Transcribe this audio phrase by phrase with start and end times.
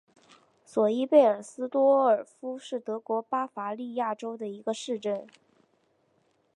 [0.65, 5.27] 索伊贝尔斯多尔夫是德国巴伐利亚州的一个市镇。